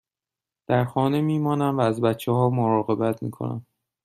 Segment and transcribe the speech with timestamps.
[0.67, 3.65] در خانه می مانم و از بچه ها مراقبت می کنم.